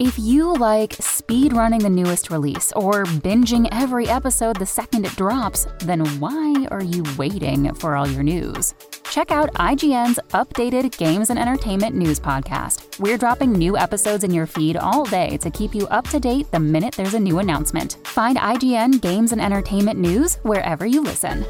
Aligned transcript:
If 0.00 0.18
you 0.18 0.52
like 0.54 0.94
speed 0.94 1.52
running 1.52 1.78
the 1.78 1.88
newest 1.88 2.28
release 2.28 2.72
or 2.72 3.04
binging 3.04 3.68
every 3.70 4.08
episode 4.08 4.58
the 4.58 4.66
second 4.66 5.06
it 5.06 5.14
drops, 5.14 5.68
then 5.78 6.04
why 6.18 6.66
are 6.72 6.82
you 6.82 7.04
waiting 7.16 7.72
for 7.74 7.94
all 7.94 8.08
your 8.08 8.24
news? 8.24 8.74
Check 9.04 9.30
out 9.30 9.54
IGN's 9.54 10.18
updated 10.30 10.96
games 10.96 11.30
and 11.30 11.38
entertainment 11.38 11.94
news 11.94 12.18
podcast. 12.18 12.98
We're 12.98 13.16
dropping 13.16 13.52
new 13.52 13.78
episodes 13.78 14.24
in 14.24 14.32
your 14.32 14.46
feed 14.46 14.76
all 14.76 15.04
day 15.04 15.36
to 15.36 15.48
keep 15.48 15.76
you 15.76 15.86
up 15.86 16.08
to 16.08 16.18
date 16.18 16.50
the 16.50 16.58
minute 16.58 16.94
there's 16.94 17.14
a 17.14 17.20
new 17.20 17.38
announcement. 17.38 17.98
Find 18.02 18.36
IGN 18.36 19.00
Games 19.00 19.30
and 19.30 19.40
Entertainment 19.40 20.00
News 20.00 20.40
wherever 20.42 20.84
you 20.84 21.02
listen. 21.02 21.46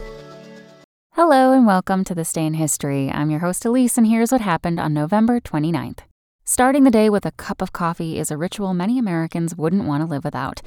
Hello 1.13 1.53
and 1.53 1.67
welcome 1.67 2.05
to 2.05 2.15
This 2.15 2.35
Day 2.35 2.45
in 2.45 2.55
History. 2.55 3.11
I'm 3.11 3.31
your 3.31 3.41
host 3.41 3.65
Elise, 3.65 3.97
and 3.97 4.07
here's 4.07 4.33
what 4.33 4.43
happened 4.43 4.79
on 4.79 4.93
November 4.93 5.41
29th. 5.41 6.01
Starting 6.47 6.85
the 6.85 6.91
day 6.91 7.09
with 7.09 7.25
a 7.25 7.33
cup 7.33 7.63
of 7.63 7.73
coffee 7.73 8.19
is 8.19 8.31
a 8.31 8.37
ritual 8.37 8.75
many 8.75 8.99
Americans 8.99 9.57
wouldn't 9.57 9.87
want 9.87 10.03
to 10.03 10.07
live 10.07 10.25
without. 10.25 10.61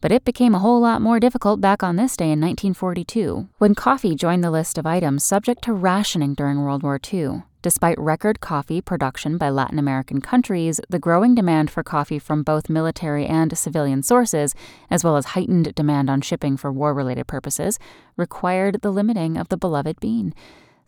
But 0.00 0.12
it 0.12 0.24
became 0.24 0.54
a 0.54 0.60
whole 0.60 0.80
lot 0.80 1.02
more 1.02 1.18
difficult 1.18 1.60
back 1.60 1.82
on 1.82 1.96
this 1.96 2.16
day 2.16 2.26
in 2.26 2.40
1942, 2.40 3.48
when 3.58 3.74
coffee 3.74 4.14
joined 4.14 4.44
the 4.44 4.52
list 4.52 4.78
of 4.78 4.86
items 4.86 5.24
subject 5.24 5.64
to 5.64 5.72
rationing 5.72 6.34
during 6.34 6.62
World 6.62 6.84
War 6.84 7.00
II. 7.12 7.42
Despite 7.60 7.98
record 7.98 8.38
coffee 8.38 8.80
production 8.80 9.36
by 9.36 9.50
Latin 9.50 9.80
American 9.80 10.20
countries, 10.20 10.80
the 10.88 11.00
growing 11.00 11.34
demand 11.34 11.72
for 11.72 11.82
coffee 11.82 12.20
from 12.20 12.44
both 12.44 12.70
military 12.70 13.26
and 13.26 13.58
civilian 13.58 14.04
sources, 14.04 14.54
as 14.90 15.02
well 15.02 15.16
as 15.16 15.34
heightened 15.34 15.74
demand 15.74 16.08
on 16.08 16.20
shipping 16.20 16.56
for 16.56 16.70
war 16.70 16.94
related 16.94 17.26
purposes, 17.26 17.80
required 18.16 18.80
the 18.80 18.92
limiting 18.92 19.36
of 19.36 19.48
the 19.48 19.56
beloved 19.56 19.98
bean. 19.98 20.32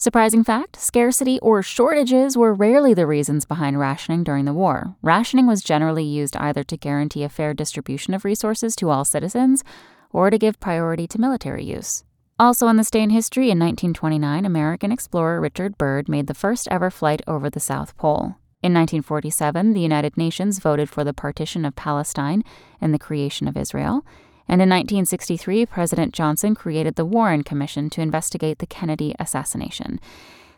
Surprising 0.00 0.44
fact 0.44 0.76
scarcity 0.76 1.40
or 1.40 1.60
shortages 1.60 2.36
were 2.36 2.54
rarely 2.54 2.94
the 2.94 3.04
reasons 3.04 3.44
behind 3.44 3.80
rationing 3.80 4.22
during 4.22 4.44
the 4.44 4.52
war. 4.52 4.94
Rationing 5.02 5.44
was 5.44 5.60
generally 5.60 6.04
used 6.04 6.36
either 6.36 6.62
to 6.62 6.76
guarantee 6.76 7.24
a 7.24 7.28
fair 7.28 7.52
distribution 7.52 8.14
of 8.14 8.24
resources 8.24 8.76
to 8.76 8.90
all 8.90 9.04
citizens 9.04 9.64
or 10.12 10.30
to 10.30 10.38
give 10.38 10.60
priority 10.60 11.08
to 11.08 11.20
military 11.20 11.64
use. 11.64 12.04
Also 12.38 12.68
on 12.68 12.76
this 12.76 12.92
day 12.92 13.02
in 13.02 13.10
history, 13.10 13.46
in 13.46 13.58
1929, 13.58 14.44
American 14.44 14.92
explorer 14.92 15.40
Richard 15.40 15.76
Byrd 15.76 16.08
made 16.08 16.28
the 16.28 16.32
first 16.32 16.68
ever 16.70 16.90
flight 16.90 17.20
over 17.26 17.50
the 17.50 17.58
South 17.58 17.96
Pole. 17.96 18.36
In 18.62 18.72
1947, 18.74 19.72
the 19.72 19.80
United 19.80 20.16
Nations 20.16 20.60
voted 20.60 20.88
for 20.88 21.02
the 21.02 21.12
partition 21.12 21.64
of 21.64 21.74
Palestine 21.74 22.44
and 22.80 22.94
the 22.94 23.00
creation 23.00 23.48
of 23.48 23.56
Israel. 23.56 24.06
And 24.48 24.62
in 24.62 24.68
1963, 24.68 25.66
President 25.66 26.14
Johnson 26.14 26.54
created 26.54 26.94
the 26.94 27.04
Warren 27.04 27.44
Commission 27.44 27.90
to 27.90 28.00
investigate 28.00 28.58
the 28.58 28.66
Kennedy 28.66 29.14
assassination. 29.18 30.00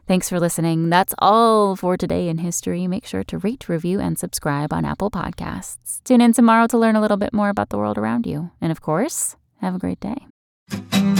Thanks 0.06 0.28
for 0.28 0.40
listening. 0.40 0.90
That's 0.90 1.14
all 1.18 1.76
for 1.76 1.96
today 1.96 2.28
in 2.28 2.38
history. 2.38 2.86
Make 2.86 3.06
sure 3.06 3.22
to 3.24 3.38
rate, 3.38 3.68
review, 3.68 4.00
and 4.00 4.18
subscribe 4.18 4.72
on 4.72 4.84
Apple 4.84 5.10
Podcasts. 5.10 6.02
Tune 6.04 6.20
in 6.20 6.32
tomorrow 6.32 6.66
to 6.68 6.78
learn 6.78 6.96
a 6.96 7.00
little 7.00 7.16
bit 7.16 7.32
more 7.32 7.48
about 7.48 7.68
the 7.68 7.78
world 7.78 7.98
around 7.98 8.26
you. 8.26 8.50
And 8.60 8.72
of 8.72 8.80
course, 8.80 9.36
have 9.60 9.74
a 9.74 9.78
great 9.78 10.00
day. 10.00 11.19